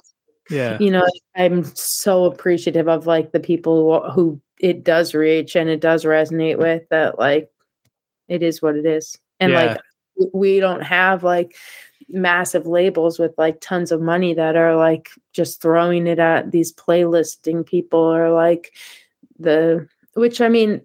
yeah 0.51 0.77
you 0.81 0.91
know 0.91 1.07
i'm 1.37 1.65
so 1.65 2.25
appreciative 2.25 2.89
of 2.89 3.07
like 3.07 3.33
the 3.33 3.41
people 3.41 4.03
who, 4.03 4.11
who 4.11 4.41
it 4.61 4.83
does 4.85 5.15
reach 5.15 5.57
and 5.57 5.69
it 5.71 5.81
does 5.81 6.05
resonate 6.05 6.59
with 6.59 6.83
that 6.91 7.19
like 7.19 7.51
it 8.29 8.43
is 8.43 8.61
what 8.61 8.77
it 8.77 8.85
is 8.85 9.17
and 9.41 9.53
Yeah. 9.53 9.67
like 9.67 9.81
we 10.35 10.59
don't 10.59 10.83
have 10.83 11.23
like 11.23 11.55
massive 12.09 12.67
labels 12.67 13.19
with 13.19 13.33
like 13.39 13.61
tons 13.61 13.93
of 13.93 14.01
money 14.01 14.35
that 14.35 14.57
are 14.57 14.75
like 14.77 15.11
just 15.33 15.63
throwing 15.63 16.07
it 16.07 16.19
at 16.19 16.51
these 16.51 16.73
playlisting 16.73 17.65
people 17.65 18.01
or 18.01 18.31
like 18.31 18.75
the 19.39 19.87
which 20.19 20.41
i 20.41 20.49
mean 20.49 20.81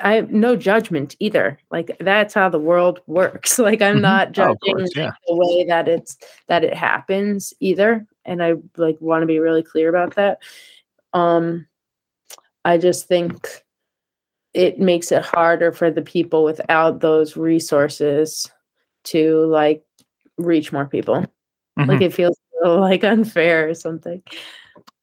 i 0.00 0.14
have 0.14 0.30
no 0.30 0.54
judgment 0.56 1.16
either 1.20 1.58
like 1.70 1.96
that's 2.00 2.34
how 2.34 2.48
the 2.48 2.58
world 2.58 3.00
works 3.06 3.58
like 3.68 3.82
i'm 3.82 3.96
Mhm. 3.96 4.02
not 4.02 4.28
Oh, 4.28 4.32
judging 4.32 4.54
of 4.54 4.60
course, 4.60 4.92
yeah. 4.96 5.10
the 5.26 5.34
way 5.36 5.64
that 5.64 5.88
it's 5.88 6.16
that 6.48 6.64
it 6.64 6.74
happens 6.74 7.52
either 7.60 8.06
and 8.24 8.42
i 8.42 8.54
like 8.76 8.96
want 9.00 9.22
to 9.22 9.26
be 9.26 9.38
really 9.40 9.62
clear 9.62 9.88
about 9.88 10.14
that 10.14 10.38
um 11.12 11.66
i 12.64 12.78
just 12.78 13.06
think 13.08 13.64
it 14.54 14.78
makes 14.78 15.12
it 15.12 15.22
harder 15.22 15.70
for 15.72 15.90
the 15.90 16.02
people 16.02 16.42
without 16.44 17.00
those 17.00 17.36
resources 17.36 18.50
to 19.04 19.44
like 19.46 19.84
reach 20.38 20.72
more 20.72 20.86
people 20.86 21.24
like 21.76 22.00
Mhm. 22.00 22.02
it 22.02 22.14
feels 22.14 22.38
like 22.64 23.04
unfair 23.04 23.68
or 23.68 23.74
something. 23.74 24.22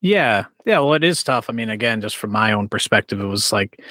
Yeah. 0.04 0.46
Yeah. 0.66 0.80
Well, 0.80 0.94
it 0.94 1.04
is 1.04 1.24
tough. 1.24 1.50
I 1.50 1.54
mean, 1.54 1.70
again, 1.70 2.02
just 2.02 2.18
from 2.18 2.32
my 2.32 2.52
own 2.52 2.68
perspective, 2.68 3.22
it 3.22 3.26
was 3.26 3.54
like 3.54 3.82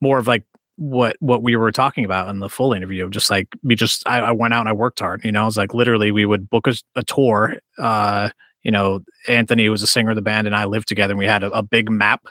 more 0.00 0.18
of 0.18 0.26
like 0.26 0.42
what 0.76 1.16
what 1.20 1.42
we 1.42 1.54
were 1.54 1.70
talking 1.70 2.06
about 2.06 2.28
in 2.30 2.38
the 2.38 2.48
full 2.48 2.72
interview. 2.72 3.10
Just 3.10 3.28
like 3.30 3.46
we 3.62 3.76
just 3.76 4.02
I, 4.08 4.20
I 4.20 4.32
went 4.32 4.54
out 4.54 4.60
and 4.60 4.70
I 4.70 4.72
worked 4.72 5.00
hard. 5.00 5.22
You 5.22 5.32
know, 5.32 5.46
it's 5.46 5.58
like 5.58 5.74
literally 5.74 6.12
we 6.12 6.24
would 6.24 6.48
book 6.48 6.66
a, 6.66 6.74
a 6.96 7.04
tour. 7.04 7.56
Uh, 7.78 8.30
you 8.62 8.70
know, 8.70 9.00
Anthony 9.28 9.68
was 9.68 9.82
a 9.82 9.86
singer 9.86 10.10
of 10.10 10.16
the 10.16 10.22
band, 10.22 10.46
and 10.46 10.56
I 10.56 10.64
lived 10.64 10.88
together. 10.88 11.12
and 11.12 11.18
We 11.18 11.26
had 11.26 11.42
a, 11.42 11.50
a 11.50 11.62
big 11.62 11.90
map 11.90 12.26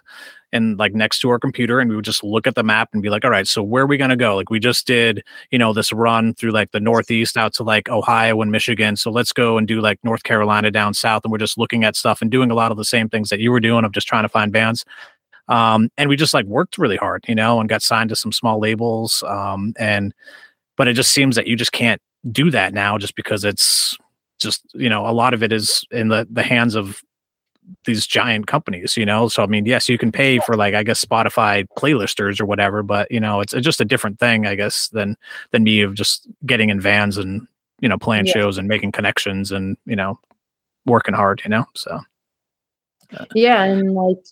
and 0.52 0.78
like 0.80 0.94
next 0.94 1.20
to 1.20 1.30
our 1.30 1.40
computer 1.40 1.80
and 1.80 1.90
we 1.90 1.96
would 1.96 2.06
just 2.06 2.24
look 2.24 2.48
at 2.48 2.56
the 2.56 2.64
map 2.64 2.90
and 2.94 3.02
be 3.02 3.10
like 3.10 3.24
all 3.24 3.32
right 3.32 3.48
so 3.48 3.62
where 3.62 3.84
are 3.84 3.88
we 3.88 3.98
going 3.98 4.10
to 4.10 4.16
go 4.16 4.36
like 4.36 4.50
we 4.50 4.60
just 4.60 4.88
did 4.88 5.24
you 5.52 5.60
know 5.60 5.74
this 5.74 5.92
run 5.94 6.34
through 6.34 6.52
like 6.52 6.72
the 6.72 6.80
northeast 6.80 7.38
out 7.38 7.54
to 7.54 7.64
like 7.64 7.90
ohio 7.90 8.42
and 8.42 8.52
michigan 8.52 8.96
so 8.96 9.12
let's 9.12 9.32
go 9.34 9.58
and 9.58 9.68
do 9.68 9.82
like 9.82 10.00
north 10.04 10.24
carolina 10.24 10.72
down 10.72 10.94
south 10.94 11.24
and 11.24 11.32
we're 11.32 11.38
just 11.38 11.58
looking 11.58 11.84
at 11.84 11.96
stuff 11.96 12.22
and 12.22 12.32
doing 12.32 12.52
a 12.52 12.56
lot 12.56 12.72
of 12.72 12.78
the 12.78 12.86
same 12.86 13.10
things 13.10 13.30
that 13.30 13.40
you 13.40 13.52
were 13.52 13.60
doing 13.60 13.86
of 13.86 13.92
just 13.92 14.08
trying 14.08 14.24
to 14.24 14.30
find 14.30 14.52
bands 14.52 14.86
um, 15.48 15.90
and 15.98 16.10
we 16.10 16.16
just 16.16 16.34
like 16.34 16.46
worked 16.46 16.78
really 16.78 16.98
hard 16.98 17.24
you 17.28 17.36
know 17.36 17.60
and 17.60 17.70
got 17.70 17.82
signed 17.82 18.10
to 18.10 18.16
some 18.16 18.32
small 18.32 18.60
labels 18.60 19.24
um, 19.28 19.74
and 19.78 20.14
but 20.78 20.88
it 20.88 20.94
just 20.94 21.12
seems 21.12 21.36
that 21.36 21.48
you 21.48 21.56
just 21.56 21.72
can't 21.72 22.02
do 22.32 22.50
that 22.52 22.74
now 22.74 22.98
just 22.98 23.16
because 23.16 23.44
it's 23.44 23.98
just 24.40 24.64
you 24.74 24.90
know 24.90 25.06
a 25.08 25.12
lot 25.12 25.34
of 25.34 25.44
it 25.44 25.52
is 25.52 25.86
in 25.92 26.08
the 26.10 26.28
the 26.30 26.44
hands 26.44 26.76
of 26.76 27.02
these 27.86 28.08
giant 28.08 28.48
companies, 28.48 28.98
you 28.98 29.06
know. 29.06 29.28
So 29.28 29.44
I 29.44 29.48
mean, 29.48 29.66
yes, 29.66 29.90
you 29.90 29.98
can 29.98 30.12
pay 30.12 30.40
for 30.40 30.56
like 30.56 30.74
I 30.74 30.84
guess 30.84 31.04
Spotify 31.04 31.66
playlisters 31.78 32.40
or 32.40 32.46
whatever, 32.46 32.84
but 32.84 33.10
you 33.12 33.20
know, 33.20 33.42
it's, 33.42 33.54
it's 33.54 33.66
just 33.66 33.82
a 33.82 33.86
different 33.86 34.20
thing, 34.20 34.46
I 34.46 34.56
guess, 34.56 34.90
than 34.90 35.18
than 35.52 35.64
me 35.64 35.82
of 35.82 35.94
just 35.94 36.28
getting 36.46 36.70
in 36.70 36.80
vans 36.80 37.18
and 37.18 37.48
you 37.80 37.90
know 37.90 37.98
playing 37.98 38.26
yeah. 38.26 38.34
shows 38.34 38.58
and 38.58 38.68
making 38.68 38.92
connections 38.92 39.52
and 39.52 39.78
you 39.86 39.96
know 39.96 40.20
working 40.86 41.14
hard, 41.14 41.42
you 41.44 41.50
know. 41.50 41.66
So 41.76 42.00
uh, 43.18 43.26
yeah, 43.36 43.64
and 43.64 43.94
like 43.94 44.26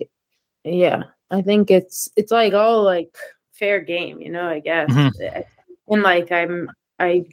yeah, 0.63 1.03
I 1.31 1.41
think 1.41 1.71
it's 1.71 2.09
it's 2.15 2.31
like 2.31 2.53
all 2.53 2.83
like 2.83 3.15
fair 3.53 3.81
game, 3.81 4.19
you 4.21 4.31
know. 4.31 4.47
I 4.47 4.59
guess, 4.59 4.89
mm-hmm. 4.89 5.41
and 5.93 6.03
like 6.03 6.31
I'm 6.31 6.69
I 6.99 7.25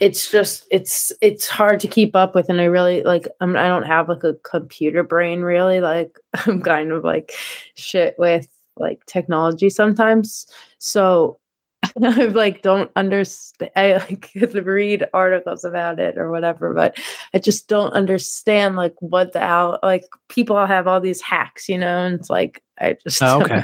it's 0.00 0.30
just 0.30 0.66
it's 0.70 1.12
it's 1.20 1.48
hard 1.48 1.80
to 1.80 1.88
keep 1.88 2.16
up 2.16 2.34
with 2.34 2.48
and 2.48 2.60
i 2.60 2.64
really 2.64 3.02
like 3.02 3.28
I'm, 3.40 3.56
i 3.56 3.68
don't 3.68 3.86
have 3.86 4.08
like 4.08 4.24
a 4.24 4.34
computer 4.44 5.02
brain 5.02 5.42
really 5.42 5.80
like 5.80 6.18
i'm 6.46 6.62
kind 6.62 6.92
of 6.92 7.04
like 7.04 7.32
shit 7.74 8.14
with 8.18 8.48
like 8.76 9.06
technology 9.06 9.70
sometimes. 9.70 10.46
So 10.78 11.38
i 12.02 12.24
like 12.24 12.62
don't 12.62 12.90
understand 12.96 13.70
i 13.76 13.92
like 13.92 14.30
read 14.64 15.06
articles 15.12 15.64
about 15.64 16.00
it 16.00 16.18
or 16.18 16.30
whatever 16.30 16.72
but 16.72 16.98
i 17.34 17.38
just 17.38 17.68
don't 17.68 17.92
understand 17.92 18.74
like 18.74 18.94
what 19.00 19.32
the 19.32 19.38
hell 19.38 19.78
like 19.82 20.04
people 20.28 20.64
have 20.66 20.88
all 20.88 21.00
these 21.00 21.20
hacks 21.20 21.68
you 21.68 21.78
know 21.78 22.04
and 22.04 22.18
it's 22.18 22.30
like 22.30 22.62
i 22.80 22.96
just 23.04 23.22
oh, 23.22 23.42
okay. 23.42 23.62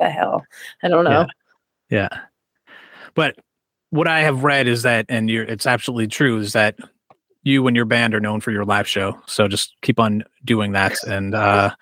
the 0.00 0.10
hell. 0.10 0.44
I 0.82 0.88
don't 0.88 1.04
know. 1.04 1.26
Yeah. 1.90 2.08
yeah. 2.10 2.18
But 3.14 3.38
what 3.90 4.08
I 4.08 4.20
have 4.20 4.44
read 4.44 4.66
is 4.66 4.82
that, 4.82 5.06
and 5.08 5.30
it's 5.30 5.66
absolutely 5.66 6.06
true, 6.06 6.38
is 6.38 6.52
that 6.52 6.76
you 7.42 7.66
and 7.66 7.74
your 7.74 7.84
band 7.84 8.14
are 8.14 8.20
known 8.20 8.40
for 8.40 8.50
your 8.50 8.64
live 8.64 8.86
show. 8.86 9.20
So 9.26 9.48
just 9.48 9.74
keep 9.82 9.98
on 9.98 10.24
doing 10.44 10.72
that, 10.72 10.96
and 11.04 11.34
uh, 11.34 11.74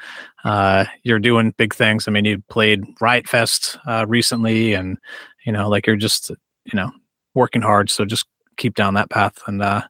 uh, 0.45 0.85
you're 1.03 1.19
doing 1.19 1.55
big 1.57 1.75
things. 1.75 2.09
I 2.09 2.11
mean, 2.11 2.25
you 2.25 2.43
played 2.49 2.85
Riot 3.01 3.29
Fest 3.29 3.79
uh, 3.87 4.07
recently, 4.09 4.73
and 4.73 4.99
you 5.45 5.53
know, 5.53 5.69
like 5.69 5.87
you're 5.87 5.97
just 5.97 6.31
you 6.31 6.75
know 6.75 6.91
working 7.35 7.63
hard. 7.63 7.91
So 7.91 8.05
just 8.05 8.27
keep 8.57 8.75
down 8.75 8.95
that 8.95 9.11
path. 9.11 9.39
And 9.47 9.63
uh, 9.63 9.83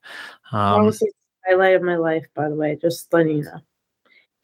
um, 0.53 0.93
highlight 1.47 1.77
of 1.77 1.83
my 1.83 1.97
life, 1.97 2.27
by 2.35 2.49
the 2.49 2.55
way. 2.55 2.79
Just 2.81 3.13
letting 3.13 3.39
you 3.39 3.45
know 3.45 3.61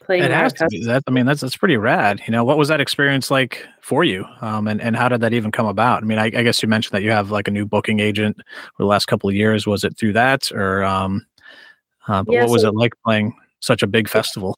playing 0.05 0.23
it 0.23 0.31
has 0.31 0.53
to 0.55 0.67
be. 0.69 0.85
That 0.85 1.03
i 1.07 1.11
mean 1.11 1.27
that's 1.27 1.41
that's 1.41 1.57
pretty 1.57 1.77
rad 1.77 2.21
you 2.27 2.33
know 2.33 2.45
what 2.45 2.59
was 2.59 2.69
that 2.69 2.81
experience 2.81 3.31
like 3.31 3.67
for 3.81 4.05
you? 4.05 4.25
Um 4.41 4.69
and, 4.69 4.81
and 4.81 4.97
how 4.97 5.09
did 5.09 5.21
that 5.21 5.33
even 5.33 5.53
come 5.53 5.67
about? 5.67 6.03
I 6.03 6.07
mean 6.07 6.19
I, 6.19 6.27
I 6.27 6.43
guess 6.43 6.63
you 6.63 6.69
mentioned 6.69 6.93
that 6.93 7.03
you 7.03 7.11
have 7.11 7.31
like 7.31 7.49
a 7.49 7.51
new 7.51 7.67
booking 7.67 8.01
agent 8.01 8.37
for 8.37 8.83
the 8.83 8.87
last 8.87 9.07
couple 9.07 9.29
of 9.29 9.35
years. 9.35 9.67
Was 9.67 9.85
it 9.85 9.97
through 9.99 10.15
that 10.15 10.51
or 10.53 10.85
um 10.85 11.27
uh, 12.07 12.23
but 12.23 12.33
yeah, 12.33 12.43
what 12.43 12.51
was 12.51 12.63
so 12.63 12.69
it 12.69 12.75
like 12.75 12.93
playing 13.05 13.35
such 13.61 13.83
a 13.83 13.87
big 13.87 14.09
festival? 14.09 14.57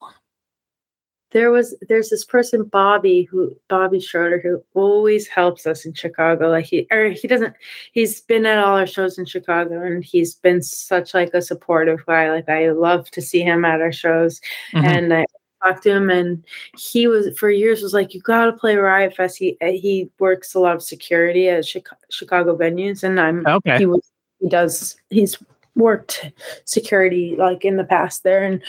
There 1.33 1.51
was 1.51 1.77
there's 1.89 2.09
this 2.09 2.25
person 2.25 2.65
bobby 2.65 3.25
who 3.25 3.55
bobby 3.69 4.01
schroeder 4.01 4.39
who 4.39 4.63
always 4.75 5.27
helps 5.27 5.67
us 5.67 5.85
in 5.85 5.93
chicago. 5.93 6.49
Like 6.49 6.67
he 6.67 6.87
or 6.91 7.11
he 7.11 7.29
doesn't 7.29 7.55
he's 7.93 8.21
been 8.21 8.47
at 8.47 8.59
all 8.59 8.79
our 8.79 8.87
shows 8.87 9.19
in 9.19 9.27
chicago 9.27 9.83
and 9.83 10.05
he's 10.05 10.35
been 10.35 10.63
such 10.63 11.15
like 11.15 11.35
a 11.35 11.43
supportive 11.43 12.05
guy. 12.07 12.31
Like 12.31 12.49
i 12.49 12.71
love 12.71 13.11
to 13.11 13.21
see 13.21 13.43
him 13.43 13.65
at 13.65 13.81
our 13.81 13.93
shows 13.93 14.41
mm-hmm. 14.73 14.87
and 14.87 15.15
i 15.15 15.27
talked 15.67 15.83
to 15.85 15.91
him 15.91 16.11
and 16.11 16.45
he 16.77 17.07
was 17.07 17.37
for 17.39 17.51
years 17.51 17.83
was 17.83 17.95
like 17.95 18.15
you 18.15 18.21
got 18.21 18.47
to 18.47 18.53
play 18.53 18.77
riot 18.77 19.15
fest. 19.15 19.39
He 19.39 19.57
uh, 19.61 19.67
he 19.67 20.11
works 20.19 20.55
a 20.55 20.61
lot 20.61 20.77
of 20.77 20.83
security 20.83 21.49
at 21.49 21.67
chicago, 21.67 22.01
chicago 22.11 22.57
venues 22.57 23.03
and 23.03 23.21
i'm 23.21 23.47
okay. 23.47 23.79
he 23.79 23.87
was 23.87 24.11
he 24.41 24.49
does 24.49 24.97
he's 25.11 25.39
worked 25.75 26.31
security 26.65 27.37
like 27.37 27.65
in 27.65 27.77
the 27.77 27.85
past 27.85 28.23
there 28.23 28.43
and 28.43 28.63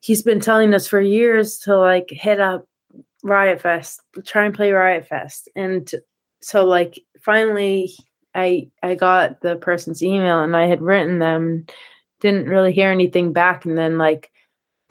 he's 0.00 0.22
been 0.22 0.40
telling 0.40 0.74
us 0.74 0.88
for 0.88 1.00
years 1.00 1.58
to 1.58 1.76
like 1.76 2.08
hit 2.10 2.40
up 2.40 2.66
riot 3.22 3.60
fest 3.60 4.00
try 4.24 4.44
and 4.44 4.54
play 4.54 4.72
riot 4.72 5.06
fest 5.06 5.48
and 5.54 5.92
so 6.40 6.64
like 6.64 6.98
finally 7.20 7.92
i 8.34 8.68
i 8.82 8.94
got 8.96 9.40
the 9.40 9.54
person's 9.56 10.02
email 10.02 10.40
and 10.40 10.56
i 10.56 10.66
had 10.66 10.82
written 10.82 11.20
them 11.20 11.64
didn't 12.20 12.48
really 12.48 12.72
hear 12.72 12.90
anything 12.90 13.32
back 13.32 13.64
and 13.64 13.78
then 13.78 13.98
like 13.98 14.31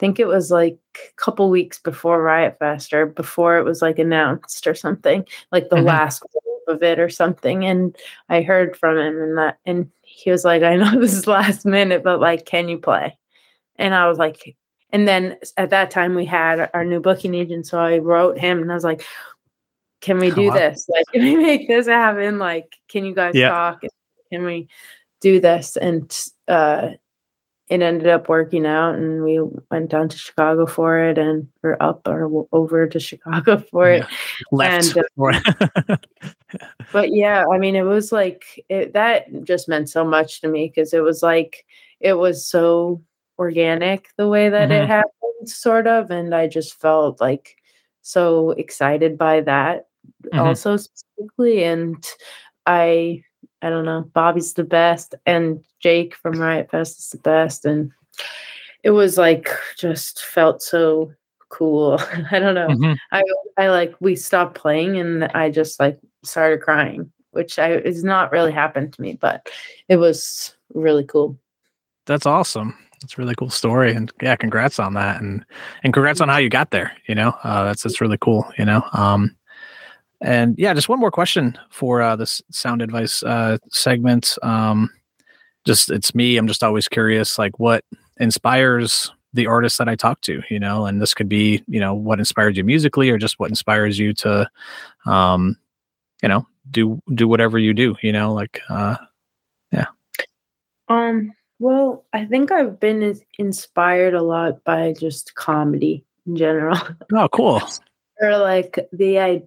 think 0.02 0.18
it 0.18 0.26
was 0.26 0.50
like 0.50 0.76
a 0.96 1.14
couple 1.14 1.48
weeks 1.48 1.78
before 1.78 2.20
Riot 2.20 2.58
Fest 2.58 2.92
or 2.92 3.06
before 3.06 3.56
it 3.58 3.64
was 3.64 3.80
like 3.80 4.00
announced 4.00 4.66
or 4.66 4.74
something, 4.74 5.24
like 5.52 5.68
the 5.68 5.76
mm-hmm. 5.76 5.86
last 5.86 6.24
of 6.66 6.82
it 6.82 6.98
or 6.98 7.08
something. 7.08 7.64
And 7.64 7.96
I 8.28 8.42
heard 8.42 8.76
from 8.76 8.98
him 8.98 9.22
and 9.22 9.38
that 9.38 9.58
and 9.64 9.88
he 10.02 10.32
was 10.32 10.44
like, 10.44 10.64
I 10.64 10.74
know 10.74 10.90
this 11.00 11.14
is 11.14 11.28
last 11.28 11.64
minute, 11.64 12.02
but 12.02 12.18
like, 12.18 12.46
can 12.46 12.68
you 12.68 12.78
play? 12.78 13.16
And 13.76 13.94
I 13.94 14.08
was 14.08 14.18
like, 14.18 14.56
and 14.90 15.06
then 15.06 15.36
at 15.56 15.70
that 15.70 15.92
time 15.92 16.16
we 16.16 16.24
had 16.24 16.68
our 16.74 16.84
new 16.84 16.98
booking 16.98 17.36
agent. 17.36 17.68
So 17.68 17.78
I 17.78 17.98
wrote 17.98 18.36
him 18.36 18.60
and 18.60 18.72
I 18.72 18.74
was 18.74 18.84
like, 18.84 19.04
Can 20.00 20.18
we 20.18 20.32
do 20.32 20.50
this? 20.50 20.88
Like, 20.88 21.04
can 21.12 21.22
we 21.22 21.36
make 21.36 21.68
this 21.68 21.86
happen? 21.86 22.40
Like, 22.40 22.74
can 22.88 23.04
you 23.04 23.14
guys 23.14 23.34
talk? 23.36 23.82
Can 24.32 24.44
we 24.44 24.66
do 25.20 25.38
this? 25.38 25.76
And 25.76 26.12
uh 26.48 26.88
it 27.72 27.80
ended 27.80 28.08
up 28.08 28.28
working 28.28 28.66
out 28.66 28.96
and 28.96 29.24
we 29.24 29.40
went 29.70 29.88
down 29.88 30.06
to 30.06 30.18
Chicago 30.18 30.66
for 30.66 30.98
it 30.98 31.16
and 31.16 31.48
we're 31.62 31.78
up 31.80 32.06
or 32.06 32.46
over 32.52 32.86
to 32.86 33.00
Chicago 33.00 33.56
for 33.70 33.88
it. 33.88 34.04
Left. 34.50 34.94
And, 34.94 35.06
uh, 35.88 35.96
but 36.92 37.14
yeah, 37.14 37.44
I 37.50 37.56
mean, 37.56 37.74
it 37.74 37.84
was 37.84 38.12
like 38.12 38.44
it, 38.68 38.92
that 38.92 39.44
just 39.44 39.70
meant 39.70 39.88
so 39.88 40.04
much 40.04 40.42
to 40.42 40.48
me 40.48 40.66
because 40.68 40.92
it 40.92 41.02
was 41.02 41.22
like 41.22 41.64
it 41.98 42.12
was 42.12 42.46
so 42.46 43.02
organic 43.38 44.08
the 44.18 44.28
way 44.28 44.50
that 44.50 44.68
mm-hmm. 44.68 44.82
it 44.82 44.86
happened, 44.86 45.48
sort 45.48 45.86
of. 45.86 46.10
And 46.10 46.34
I 46.34 46.48
just 46.48 46.78
felt 46.78 47.22
like 47.22 47.56
so 48.02 48.50
excited 48.50 49.16
by 49.16 49.40
that 49.40 49.86
mm-hmm. 50.26 50.38
also 50.38 50.76
specifically. 50.76 51.64
And 51.64 52.06
I 52.66 53.24
I 53.62 53.70
don't 53.70 53.84
know. 53.84 54.02
Bobby's 54.12 54.54
the 54.54 54.64
best, 54.64 55.14
and 55.24 55.64
Jake 55.80 56.14
from 56.16 56.40
Riot 56.40 56.70
Fest 56.70 56.98
is 56.98 57.08
the 57.10 57.18
best, 57.18 57.64
and 57.64 57.92
it 58.82 58.90
was 58.90 59.16
like 59.16 59.48
just 59.78 60.24
felt 60.24 60.62
so 60.62 61.12
cool. 61.48 62.00
I 62.30 62.38
don't 62.38 62.54
know. 62.54 62.68
Mm-hmm. 62.68 62.92
I 63.12 63.22
I 63.56 63.68
like 63.68 63.94
we 64.00 64.16
stopped 64.16 64.56
playing, 64.56 64.98
and 64.98 65.24
I 65.24 65.50
just 65.50 65.78
like 65.78 65.98
started 66.24 66.60
crying, 66.60 67.12
which 67.30 67.58
I 67.58 67.74
is 67.74 68.02
not 68.02 68.32
really 68.32 68.52
happened 68.52 68.92
to 68.94 69.00
me, 69.00 69.16
but 69.20 69.48
it 69.88 69.96
was 69.96 70.56
really 70.74 71.04
cool. 71.04 71.38
That's 72.06 72.26
awesome. 72.26 72.76
That's 73.00 73.18
a 73.18 73.20
really 73.20 73.34
cool 73.34 73.50
story, 73.50 73.92
and 73.92 74.12
yeah, 74.20 74.36
congrats 74.36 74.78
on 74.78 74.94
that, 74.94 75.20
and 75.20 75.44
and 75.84 75.92
congrats 75.92 76.20
on 76.20 76.28
how 76.28 76.38
you 76.38 76.48
got 76.48 76.70
there. 76.70 76.92
You 77.06 77.14
know, 77.14 77.34
uh, 77.44 77.64
that's 77.64 77.82
that's 77.82 78.00
really 78.00 78.18
cool. 78.18 78.50
You 78.58 78.64
know, 78.64 78.82
um, 78.92 79.36
and 80.22 80.54
yeah, 80.58 80.72
just 80.72 80.88
one 80.88 81.00
more 81.00 81.10
question 81.10 81.58
for 81.70 82.00
uh, 82.00 82.16
this 82.16 82.40
sound 82.50 82.80
advice 82.80 83.22
uh, 83.22 83.58
segment. 83.70 84.38
Um, 84.42 84.90
just 85.64 85.90
it's 85.90 86.14
me. 86.14 86.36
I'm 86.36 86.46
just 86.46 86.64
always 86.64 86.88
curious, 86.88 87.38
like 87.38 87.58
what 87.58 87.84
inspires 88.18 89.12
the 89.34 89.46
artists 89.46 89.78
that 89.78 89.88
I 89.88 89.96
talk 89.96 90.20
to, 90.22 90.42
you 90.50 90.60
know, 90.60 90.86
and 90.86 91.00
this 91.00 91.14
could 91.14 91.28
be, 91.28 91.62
you 91.66 91.80
know, 91.80 91.94
what 91.94 92.18
inspired 92.18 92.56
you 92.56 92.64
musically 92.64 93.10
or 93.10 93.18
just 93.18 93.38
what 93.38 93.50
inspires 93.50 93.98
you 93.98 94.12
to, 94.14 94.48
um, 95.06 95.56
you 96.22 96.28
know, 96.28 96.46
do 96.70 97.02
do 97.14 97.26
whatever 97.26 97.58
you 97.58 97.74
do, 97.74 97.96
you 98.02 98.12
know, 98.12 98.32
like, 98.32 98.60
uh, 98.68 98.96
yeah. 99.72 99.86
Um. 100.88 101.32
Well, 101.58 102.04
I 102.12 102.24
think 102.24 102.50
I've 102.50 102.80
been 102.80 103.20
inspired 103.38 104.14
a 104.14 104.22
lot 104.22 104.64
by 104.64 104.94
just 104.98 105.36
comedy 105.36 106.04
in 106.26 106.34
general. 106.34 106.76
Oh, 107.12 107.28
cool. 107.28 107.62
or 108.20 108.36
like 108.38 108.78
the 108.92 109.20
I 109.20 109.42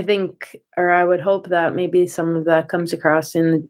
think, 0.00 0.56
or 0.78 0.90
I 0.90 1.04
would 1.04 1.20
hope 1.20 1.48
that 1.48 1.74
maybe 1.74 2.06
some 2.06 2.34
of 2.34 2.46
that 2.46 2.70
comes 2.70 2.94
across 2.94 3.34
in, 3.34 3.68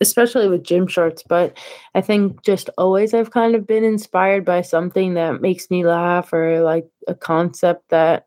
especially 0.00 0.48
with 0.48 0.64
gym 0.64 0.86
shorts. 0.86 1.22
But 1.22 1.58
I 1.94 2.00
think 2.00 2.42
just 2.42 2.70
always 2.78 3.12
I've 3.12 3.32
kind 3.32 3.54
of 3.54 3.66
been 3.66 3.84
inspired 3.84 4.46
by 4.46 4.62
something 4.62 5.12
that 5.14 5.42
makes 5.42 5.70
me 5.70 5.84
laugh 5.84 6.32
or 6.32 6.62
like 6.62 6.86
a 7.06 7.14
concept 7.14 7.90
that 7.90 8.26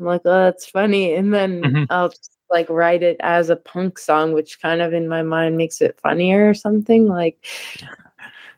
I'm 0.00 0.06
like, 0.06 0.22
oh, 0.24 0.44
that's 0.44 0.66
funny. 0.66 1.14
And 1.14 1.32
then 1.32 1.62
mm-hmm. 1.62 1.84
I'll 1.90 2.08
just 2.08 2.32
like 2.50 2.68
write 2.68 3.02
it 3.02 3.16
as 3.20 3.50
a 3.50 3.56
punk 3.56 3.98
song, 3.98 4.32
which 4.32 4.60
kind 4.60 4.82
of 4.82 4.92
in 4.92 5.08
my 5.08 5.22
mind 5.22 5.56
makes 5.56 5.80
it 5.80 6.00
funnier 6.02 6.48
or 6.48 6.54
something. 6.54 7.06
Like, 7.06 7.44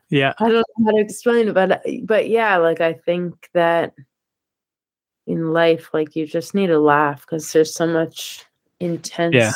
yeah, 0.09 0.33
I 0.39 0.49
don't 0.49 0.65
know 0.77 0.85
how 0.85 0.97
to 0.97 1.03
explain 1.03 1.49
it, 1.49 1.53
but 1.53 1.83
but 2.03 2.29
yeah, 2.29 2.57
like 2.57 2.81
I 2.81 2.93
think 2.93 3.49
that 3.53 3.93
in 5.27 5.53
life, 5.53 5.89
like 5.93 6.15
you 6.15 6.25
just 6.25 6.55
need 6.55 6.67
to 6.67 6.79
laugh 6.79 7.21
because 7.21 7.51
there's 7.51 7.73
so 7.73 7.85
much 7.85 8.45
intense 8.79 9.35
yeah. 9.35 9.53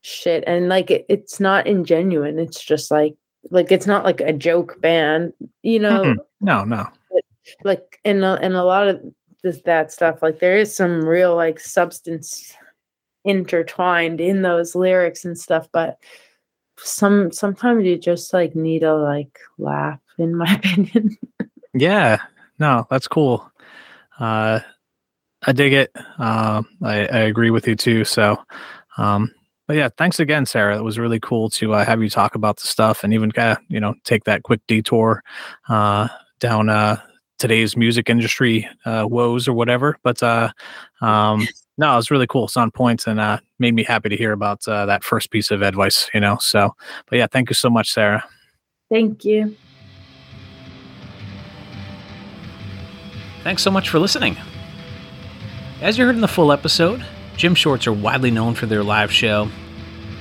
shit, 0.00 0.44
and 0.46 0.68
like 0.68 0.90
it, 0.90 1.06
it's 1.08 1.40
not 1.40 1.66
ingenuine. 1.66 2.38
It's 2.38 2.62
just 2.62 2.90
like 2.90 3.14
like 3.50 3.70
it's 3.70 3.86
not 3.86 4.04
like 4.04 4.20
a 4.20 4.32
joke 4.32 4.80
band, 4.80 5.32
you 5.62 5.78
know? 5.78 6.02
Mm-hmm. 6.02 6.20
No, 6.40 6.64
no. 6.64 6.86
like 7.64 8.00
in 8.04 8.24
a, 8.24 8.36
in 8.36 8.52
a 8.54 8.64
lot 8.64 8.88
of 8.88 9.00
this 9.42 9.60
that 9.62 9.92
stuff, 9.92 10.22
like 10.22 10.38
there 10.38 10.56
is 10.56 10.74
some 10.74 11.04
real 11.04 11.36
like 11.36 11.60
substance 11.60 12.54
intertwined 13.24 14.20
in 14.20 14.42
those 14.42 14.74
lyrics 14.74 15.24
and 15.24 15.38
stuff, 15.38 15.68
but 15.72 15.98
some 16.78 17.32
sometimes 17.32 17.84
you 17.84 17.96
just 17.98 18.32
like 18.32 18.54
need 18.54 18.82
a 18.82 18.94
like 18.94 19.38
laugh 19.58 20.00
in 20.18 20.34
my 20.34 20.54
opinion 20.64 21.16
yeah 21.74 22.18
no 22.58 22.86
that's 22.90 23.08
cool 23.08 23.50
uh 24.18 24.60
i 25.46 25.52
dig 25.52 25.72
it 25.72 25.90
uh, 26.18 26.62
I, 26.82 26.94
I 27.06 27.18
agree 27.18 27.50
with 27.50 27.66
you 27.66 27.76
too 27.76 28.04
so 28.04 28.38
um 28.98 29.32
but 29.66 29.76
yeah 29.76 29.88
thanks 29.96 30.20
again 30.20 30.46
sarah 30.46 30.76
it 30.76 30.84
was 30.84 30.98
really 30.98 31.20
cool 31.20 31.50
to 31.50 31.74
uh, 31.74 31.84
have 31.84 32.02
you 32.02 32.10
talk 32.10 32.34
about 32.34 32.58
the 32.58 32.66
stuff 32.66 33.04
and 33.04 33.12
even 33.14 33.32
kind 33.32 33.52
of 33.52 33.58
you 33.68 33.80
know 33.80 33.94
take 34.04 34.24
that 34.24 34.42
quick 34.42 34.60
detour 34.66 35.22
uh 35.68 36.08
down 36.40 36.68
uh 36.68 36.96
today's 37.38 37.76
music 37.76 38.08
industry 38.08 38.68
uh 38.84 39.06
woes 39.08 39.46
or 39.46 39.52
whatever 39.52 39.96
but 40.02 40.22
uh 40.22 40.50
um 41.00 41.46
no, 41.78 41.92
it 41.92 41.96
was 41.96 42.10
really 42.10 42.26
cool. 42.26 42.46
It's 42.46 42.56
on 42.56 42.70
point 42.70 43.06
and 43.06 43.20
uh, 43.20 43.38
made 43.58 43.74
me 43.74 43.84
happy 43.84 44.08
to 44.08 44.16
hear 44.16 44.32
about 44.32 44.66
uh, 44.66 44.86
that 44.86 45.04
first 45.04 45.30
piece 45.30 45.50
of 45.50 45.62
advice, 45.62 46.08
you 46.14 46.20
know. 46.20 46.38
So, 46.40 46.74
but 47.08 47.18
yeah, 47.18 47.26
thank 47.26 47.50
you 47.50 47.54
so 47.54 47.68
much, 47.68 47.92
Sarah. 47.92 48.24
Thank 48.90 49.24
you. 49.24 49.54
Thanks 53.42 53.62
so 53.62 53.70
much 53.70 53.90
for 53.90 53.98
listening. 53.98 54.36
As 55.86 55.96
you 55.96 56.04
heard 56.04 56.16
in 56.16 56.20
the 56.20 56.26
full 56.26 56.50
episode, 56.50 57.06
Gym 57.36 57.54
Shorts 57.54 57.86
are 57.86 57.92
widely 57.92 58.32
known 58.32 58.56
for 58.56 58.66
their 58.66 58.82
live 58.82 59.12
show. 59.12 59.48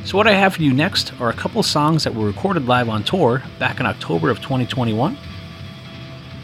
So, 0.04 0.16
what 0.16 0.28
I 0.28 0.34
have 0.34 0.54
for 0.54 0.62
you 0.62 0.72
next 0.72 1.12
are 1.20 1.30
a 1.30 1.34
couple 1.34 1.64
songs 1.64 2.04
that 2.04 2.14
were 2.14 2.28
recorded 2.28 2.68
live 2.68 2.88
on 2.88 3.04
tour 3.04 3.42
back 3.58 3.80
in 3.80 3.88
October 3.88 4.30
of 4.30 4.44
2021. 4.44 5.18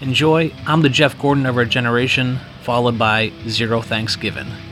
Enjoy 0.01 0.51
I'm 0.65 0.81
the 0.81 0.89
Jeff 0.89 1.19
Gordon 1.19 1.45
of 1.45 1.55
Our 1.55 1.65
Generation, 1.65 2.39
followed 2.63 2.97
by 2.97 3.31
Zero 3.47 3.81
Thanksgiving. 3.83 4.47
Zero 4.47 4.49
Thanksgiving. 4.49 4.70